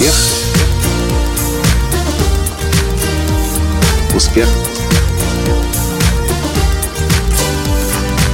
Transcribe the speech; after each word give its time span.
Успех. 0.00 0.14
Успех. 4.14 4.48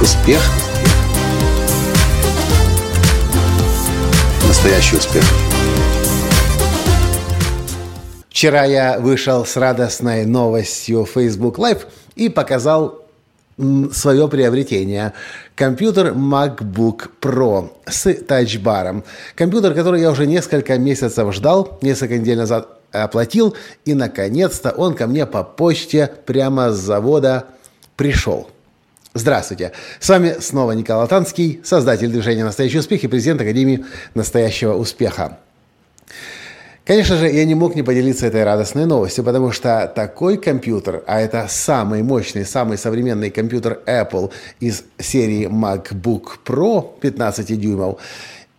Успех. 0.00 0.40
Настоящий 4.46 4.96
успех. 4.98 5.24
Вчера 8.30 8.64
я 8.64 9.00
вышел 9.00 9.44
с 9.44 9.56
радостной 9.56 10.26
новостью 10.26 11.04
Facebook 11.12 11.58
Live 11.58 11.86
и 12.14 12.28
показал 12.28 12.97
свое 13.92 14.28
приобретение. 14.28 15.12
Компьютер 15.54 16.12
MacBook 16.12 17.10
Pro 17.20 17.70
с 17.86 18.12
тачбаром. 18.14 19.04
Компьютер, 19.34 19.74
который 19.74 20.00
я 20.00 20.10
уже 20.10 20.26
несколько 20.26 20.78
месяцев 20.78 21.32
ждал, 21.34 21.78
несколько 21.82 22.18
недель 22.18 22.38
назад 22.38 22.78
оплатил, 22.92 23.56
и 23.84 23.94
наконец-то 23.94 24.70
он 24.70 24.94
ко 24.94 25.06
мне 25.06 25.26
по 25.26 25.42
почте 25.42 26.10
прямо 26.26 26.72
с 26.72 26.78
завода 26.78 27.46
пришел. 27.96 28.48
Здравствуйте! 29.14 29.72
С 29.98 30.08
вами 30.08 30.36
снова 30.40 30.72
Николай 30.72 31.08
Танский, 31.08 31.60
создатель 31.64 32.08
движения 32.08 32.44
«Настоящий 32.44 32.78
успех» 32.78 33.02
и 33.02 33.08
президент 33.08 33.40
Академии 33.40 33.84
«Настоящего 34.14 34.74
успеха». 34.74 35.38
Конечно 36.88 37.18
же, 37.18 37.28
я 37.28 37.44
не 37.44 37.54
мог 37.54 37.74
не 37.74 37.82
поделиться 37.82 38.26
этой 38.26 38.44
радостной 38.44 38.86
новостью, 38.86 39.22
потому 39.22 39.52
что 39.52 39.92
такой 39.94 40.38
компьютер, 40.38 41.04
а 41.06 41.20
это 41.20 41.44
самый 41.46 42.02
мощный, 42.02 42.46
самый 42.46 42.78
современный 42.78 43.28
компьютер 43.28 43.80
Apple 43.84 44.32
из 44.58 44.84
серии 44.96 45.48
MacBook 45.48 46.38
Pro 46.46 46.98
15 46.98 47.60
дюймов, 47.60 48.00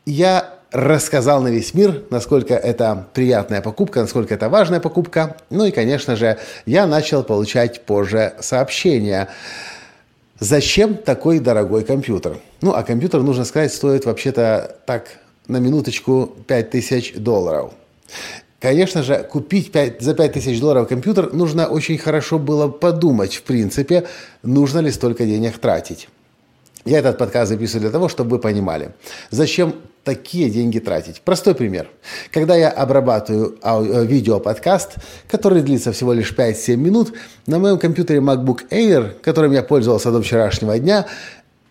я 0.06 0.48
рассказал 0.72 1.42
на 1.42 1.48
весь 1.48 1.74
мир, 1.74 2.04
насколько 2.12 2.54
это 2.54 3.08
приятная 3.16 3.62
покупка, 3.62 4.02
насколько 4.02 4.36
это 4.36 4.48
важная 4.48 4.80
покупка. 4.80 5.38
Ну 5.50 5.66
и, 5.66 5.72
конечно 5.72 6.16
же, 6.16 6.38
я 6.68 6.86
начал 6.86 7.24
получать 7.24 7.84
позже 7.84 8.34
сообщения. 8.42 9.30
Зачем 10.40 10.98
такой 10.98 11.40
дорогой 11.40 11.84
компьютер? 11.84 12.38
Ну, 12.62 12.74
а 12.74 12.84
компьютер, 12.84 13.24
нужно 13.24 13.44
сказать, 13.44 13.74
стоит 13.74 14.06
вообще-то 14.06 14.76
так 14.86 15.18
на 15.48 15.58
минуточку 15.58 16.32
5000 16.46 17.16
долларов. 17.16 17.74
Конечно 18.60 19.04
же, 19.04 19.24
купить 19.24 19.72
5, 19.72 20.02
за 20.02 20.14
5000 20.14 20.60
долларов 20.60 20.88
компьютер 20.90 21.34
нужно 21.34 21.68
очень 21.68 21.98
хорошо 21.98 22.40
было 22.40 22.68
подумать, 22.68 23.36
в 23.36 23.44
принципе, 23.44 24.06
нужно 24.44 24.80
ли 24.80 24.92
столько 24.92 25.26
денег 25.26 25.58
тратить. 25.60 26.10
Я 26.86 27.00
этот 27.00 27.18
подкаст 27.18 27.50
записываю 27.50 27.82
для 27.82 27.92
того, 27.92 28.10
чтобы 28.10 28.32
вы 28.32 28.40
понимали, 28.40 28.92
зачем 29.32 29.76
такие 30.04 30.50
деньги 30.50 30.80
тратить. 30.80 31.22
Простой 31.22 31.54
пример. 31.54 31.88
Когда 32.32 32.56
я 32.56 32.70
обрабатываю 32.70 33.58
э, 33.62 34.06
видео-подкаст, 34.06 34.96
который 35.30 35.62
длится 35.62 35.92
всего 35.92 36.14
лишь 36.14 36.34
5-7 36.34 36.76
минут, 36.78 37.14
на 37.46 37.60
моем 37.60 37.78
компьютере 37.78 38.20
MacBook 38.20 38.70
Air, 38.72 39.12
которым 39.22 39.52
я 39.52 39.62
пользовался 39.62 40.12
до 40.12 40.22
вчерашнего 40.22 40.80
дня, 40.80 41.06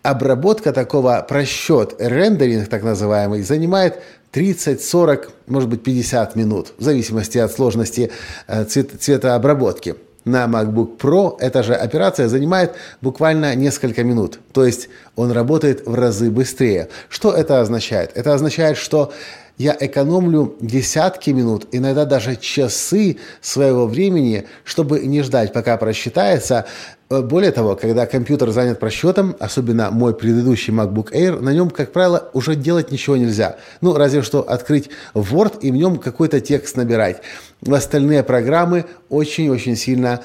обработка 0.09 0.73
такого 0.73 1.25
просчет, 1.27 1.95
рендеринг 1.99 2.67
так 2.67 2.83
называемый, 2.83 3.41
занимает 3.43 4.01
30, 4.31 4.83
40, 4.83 5.31
может 5.47 5.69
быть 5.69 5.83
50 5.83 6.35
минут, 6.35 6.73
в 6.77 6.83
зависимости 6.83 7.37
от 7.37 7.51
сложности 7.51 8.11
э, 8.47 8.65
цвет, 8.65 9.01
цветообработки. 9.01 9.95
На 10.25 10.45
MacBook 10.45 10.97
Pro 10.97 11.37
эта 11.39 11.63
же 11.63 11.73
операция 11.73 12.27
занимает 12.27 12.75
буквально 13.01 13.55
несколько 13.55 14.03
минут. 14.03 14.39
То 14.51 14.65
есть 14.65 14.89
он 15.15 15.31
работает 15.31 15.87
в 15.87 15.95
разы 15.95 16.29
быстрее. 16.29 16.89
Что 17.07 17.31
это 17.31 17.61
означает? 17.61 18.11
Это 18.15 18.33
означает, 18.33 18.77
что 18.77 19.11
я 19.59 19.75
экономлю 19.77 20.55
десятки 20.61 21.31
минут, 21.31 21.67
иногда 21.73 22.05
даже 22.05 22.37
часы 22.37 23.17
своего 23.41 23.87
времени, 23.87 24.45
чтобы 24.63 25.01
не 25.01 25.21
ждать, 25.21 25.51
пока 25.51 25.75
просчитается. 25.75 26.65
Э, 27.09 27.21
более 27.21 27.51
того, 27.51 27.75
когда 27.75 28.05
компьютер 28.05 28.51
занят 28.51 28.79
просчетом, 28.79 29.35
особенно 29.37 29.91
мой 29.91 30.15
предыдущий 30.15 30.73
MacBook 30.73 31.11
Air, 31.11 31.41
на 31.41 31.49
нем, 31.49 31.71
как 31.71 31.91
правило, 31.91 32.29
уже 32.33 32.55
делать 32.55 32.89
ничего 32.89 33.17
нельзя. 33.17 33.57
Ну, 33.81 33.93
разве 33.95 34.21
что 34.21 34.49
открыть 34.49 34.89
Word 35.13 35.59
и 35.59 35.71
в 35.71 35.75
нем 35.75 35.97
какой-то 35.97 36.39
текст 36.39 36.77
набирать. 36.77 37.21
В 37.59 37.73
остальные 37.73 38.23
программы 38.23 38.85
очень-очень 39.09 39.75
сильно 39.75 40.21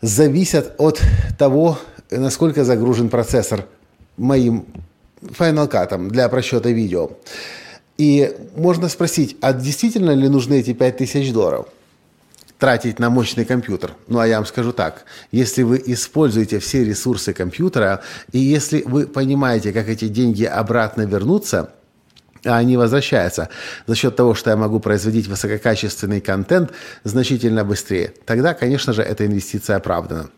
зависят 0.00 0.74
от 0.78 1.02
того, 1.38 1.78
насколько 2.10 2.64
загружен 2.64 3.10
процессор 3.10 3.66
моим 4.16 4.64
Final 5.20 5.70
Cut 5.70 6.08
для 6.08 6.30
просчета 6.30 6.70
видео. 6.70 7.10
И 7.96 8.34
можно 8.56 8.88
спросить, 8.88 9.36
а 9.40 9.52
действительно 9.52 10.10
ли 10.12 10.28
нужны 10.28 10.54
эти 10.60 10.72
5000 10.72 11.32
долларов? 11.32 11.66
тратить 12.58 12.98
на 12.98 13.10
мощный 13.10 13.44
компьютер. 13.44 13.92
Ну, 14.06 14.20
а 14.20 14.26
я 14.26 14.36
вам 14.36 14.46
скажу 14.46 14.72
так. 14.72 15.04
Если 15.32 15.62
вы 15.62 15.82
используете 15.84 16.60
все 16.60 16.82
ресурсы 16.82 17.34
компьютера, 17.34 18.00
и 18.32 18.38
если 18.38 18.82
вы 18.86 19.06
понимаете, 19.06 19.72
как 19.72 19.88
эти 19.88 20.08
деньги 20.08 20.44
обратно 20.44 21.02
вернутся, 21.02 21.72
а 22.44 22.56
они 22.56 22.76
возвращаются 22.76 23.48
за 23.86 23.94
счет 23.94 24.16
того, 24.16 24.34
что 24.34 24.50
я 24.50 24.56
могу 24.56 24.80
производить 24.80 25.26
высококачественный 25.26 26.20
контент 26.20 26.70
значительно 27.02 27.64
быстрее, 27.64 28.14
тогда, 28.24 28.54
конечно 28.54 28.92
же, 28.92 29.02
эта 29.02 29.26
инвестиция 29.26 29.76
оправдана. 29.76 30.30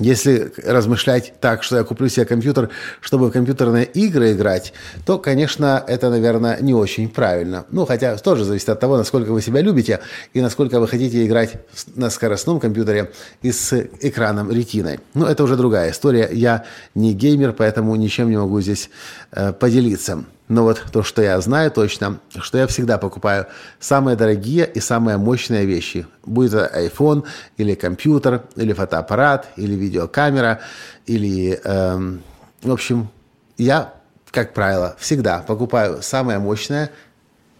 Если 0.00 0.50
размышлять 0.64 1.34
так, 1.40 1.62
что 1.62 1.76
я 1.76 1.84
куплю 1.84 2.08
себе 2.08 2.24
компьютер, 2.24 2.70
чтобы 3.02 3.28
в 3.28 3.30
компьютерные 3.30 3.84
игры 3.84 4.32
играть, 4.32 4.72
то, 5.04 5.18
конечно, 5.18 5.84
это, 5.86 6.08
наверное, 6.08 6.58
не 6.60 6.72
очень 6.72 7.08
правильно. 7.08 7.66
Ну, 7.70 7.84
хотя 7.84 8.16
тоже 8.16 8.44
зависит 8.44 8.70
от 8.70 8.80
того, 8.80 8.96
насколько 8.96 9.30
вы 9.30 9.42
себя 9.42 9.60
любите 9.60 10.00
и 10.32 10.40
насколько 10.40 10.80
вы 10.80 10.88
хотите 10.88 11.24
играть 11.26 11.52
на 11.94 12.08
скоростном 12.08 12.60
компьютере 12.60 13.12
и 13.42 13.52
с 13.52 13.74
экраном 14.00 14.50
ретиной. 14.50 15.00
Ну, 15.12 15.26
это 15.26 15.44
уже 15.44 15.56
другая 15.56 15.90
история. 15.90 16.30
Я 16.32 16.64
не 16.94 17.12
геймер, 17.12 17.52
поэтому 17.52 17.94
ничем 17.94 18.30
не 18.30 18.38
могу 18.38 18.60
здесь 18.62 18.88
э, 19.32 19.52
поделиться. 19.52 20.24
Но 20.50 20.64
вот 20.64 20.84
то, 20.90 21.04
что 21.04 21.22
я 21.22 21.40
знаю 21.40 21.70
точно, 21.70 22.18
что 22.40 22.58
я 22.58 22.66
всегда 22.66 22.98
покупаю 22.98 23.46
самые 23.78 24.16
дорогие 24.16 24.66
и 24.66 24.80
самые 24.80 25.16
мощные 25.16 25.64
вещи. 25.64 26.08
Будет 26.26 26.54
это 26.54 26.86
iPhone, 26.86 27.24
или 27.56 27.76
компьютер, 27.76 28.42
или 28.56 28.72
фотоаппарат, 28.72 29.48
или 29.56 29.74
видеокамера, 29.74 30.60
или... 31.06 31.60
Эм, 31.62 32.22
в 32.62 32.72
общем, 32.72 33.10
я, 33.58 33.94
как 34.32 34.52
правило, 34.52 34.96
всегда 34.98 35.38
покупаю 35.38 36.02
самое 36.02 36.40
мощное, 36.40 36.90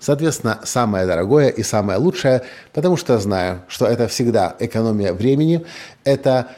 соответственно, 0.01 0.59
самое 0.65 1.07
дорогое 1.07 1.49
и 1.49 1.63
самое 1.63 1.97
лучшее, 1.97 2.43
потому 2.73 2.97
что 2.97 3.21
знаю, 3.21 3.63
что 3.69 3.87
это 3.87 4.09
всегда 4.09 4.57
экономия 4.59 5.13
времени, 5.13 5.65
это 6.03 6.49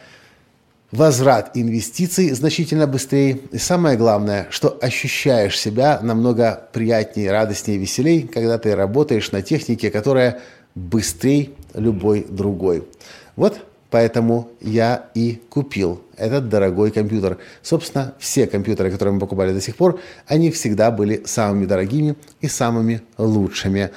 возврат 0.92 1.50
инвестиций 1.54 2.30
значительно 2.30 2.86
быстрее. 2.86 3.40
И 3.50 3.58
самое 3.58 3.96
главное, 3.96 4.46
что 4.50 4.78
ощущаешь 4.80 5.58
себя 5.58 5.98
намного 6.02 6.68
приятнее, 6.72 7.32
радостнее, 7.32 7.78
веселей, 7.78 8.28
когда 8.28 8.58
ты 8.58 8.76
работаешь 8.76 9.32
на 9.32 9.42
технике, 9.42 9.90
которая 9.90 10.40
быстрее 10.74 11.50
любой 11.74 12.24
другой. 12.28 12.86
Вот 13.34 13.58
поэтому 13.90 14.50
я 14.60 15.06
и 15.14 15.40
купил 15.50 16.02
этот 16.16 16.48
дорогой 16.48 16.90
компьютер. 16.90 17.38
Собственно, 17.62 18.14
все 18.18 18.46
компьютеры, 18.46 18.90
которые 18.90 19.14
мы 19.14 19.20
покупали 19.20 19.52
до 19.52 19.60
сих 19.60 19.76
пор, 19.76 19.98
они 20.26 20.50
всегда 20.50 20.90
были 20.90 21.22
самыми 21.24 21.66
дорогими 21.66 22.14
и 22.40 22.48
самыми 22.48 23.02
лучшими, 23.18 23.90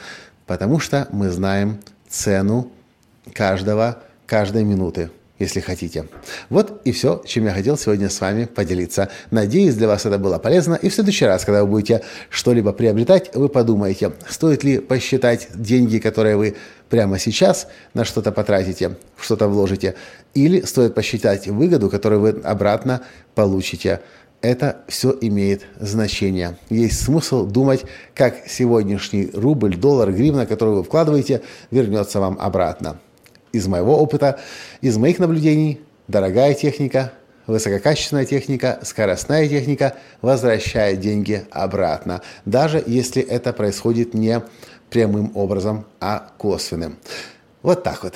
потому 0.47 0.79
что 0.79 1.07
мы 1.11 1.29
знаем 1.29 1.79
цену 2.09 2.71
каждого, 3.33 3.99
каждой 4.27 4.63
минуты 4.63 5.09
если 5.39 5.59
хотите. 5.59 6.07
Вот 6.49 6.81
и 6.85 6.91
все, 6.91 7.21
чем 7.25 7.45
я 7.45 7.51
хотел 7.51 7.77
сегодня 7.77 8.09
с 8.09 8.21
вами 8.21 8.45
поделиться. 8.45 9.09
Надеюсь, 9.31 9.75
для 9.75 9.87
вас 9.87 10.05
это 10.05 10.17
было 10.17 10.37
полезно. 10.37 10.75
И 10.75 10.89
в 10.89 10.93
следующий 10.93 11.25
раз, 11.25 11.43
когда 11.43 11.63
вы 11.63 11.69
будете 11.69 12.01
что-либо 12.29 12.71
приобретать, 12.71 13.35
вы 13.35 13.49
подумаете, 13.49 14.13
стоит 14.29 14.63
ли 14.63 14.79
посчитать 14.79 15.49
деньги, 15.53 15.97
которые 15.97 16.37
вы 16.37 16.55
прямо 16.89 17.19
сейчас 17.19 17.67
на 17.93 18.05
что-то 18.05 18.31
потратите, 18.31 18.97
что-то 19.19 19.47
вложите, 19.47 19.95
или 20.33 20.61
стоит 20.61 20.95
посчитать 20.95 21.47
выгоду, 21.47 21.89
которую 21.89 22.21
вы 22.21 22.29
обратно 22.43 23.01
получите. 23.33 24.01
Это 24.41 24.83
все 24.87 25.17
имеет 25.21 25.63
значение. 25.79 26.57
Есть 26.69 27.03
смысл 27.03 27.47
думать, 27.47 27.83
как 28.13 28.35
сегодняшний 28.47 29.31
рубль, 29.33 29.75
доллар, 29.75 30.11
гривна, 30.11 30.45
который 30.45 30.75
вы 30.75 30.83
вкладываете, 30.83 31.41
вернется 31.71 32.19
вам 32.19 32.37
обратно 32.39 32.99
из 33.55 33.67
моего 33.67 33.97
опыта, 33.97 34.39
из 34.81 34.97
моих 34.97 35.19
наблюдений, 35.19 35.81
дорогая 36.07 36.53
техника, 36.53 37.13
высококачественная 37.47 38.25
техника, 38.25 38.79
скоростная 38.83 39.47
техника 39.47 39.95
возвращает 40.21 40.99
деньги 40.99 41.45
обратно, 41.51 42.21
даже 42.45 42.83
если 42.85 43.21
это 43.21 43.53
происходит 43.53 44.13
не 44.13 44.41
прямым 44.89 45.31
образом, 45.35 45.85
а 45.99 46.31
косвенным. 46.37 46.97
Вот 47.61 47.83
так 47.83 48.03
вот. 48.03 48.13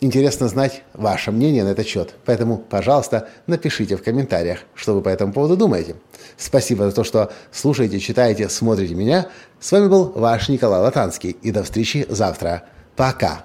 Интересно 0.00 0.48
знать 0.48 0.82
ваше 0.94 1.30
мнение 1.30 1.62
на 1.62 1.68
этот 1.68 1.86
счет. 1.86 2.14
Поэтому, 2.24 2.58
пожалуйста, 2.58 3.28
напишите 3.46 3.96
в 3.96 4.02
комментариях, 4.02 4.64
что 4.74 4.94
вы 4.94 5.00
по 5.00 5.08
этому 5.08 5.32
поводу 5.32 5.56
думаете. 5.56 5.94
Спасибо 6.36 6.86
за 6.86 6.92
то, 6.92 7.04
что 7.04 7.30
слушаете, 7.52 8.00
читаете, 8.00 8.48
смотрите 8.48 8.96
меня. 8.96 9.28
С 9.60 9.70
вами 9.70 9.86
был 9.86 10.12
ваш 10.16 10.48
Николай 10.48 10.80
Латанский. 10.80 11.30
И 11.30 11.52
до 11.52 11.62
встречи 11.62 12.04
завтра. 12.08 12.64
Пока. 12.96 13.44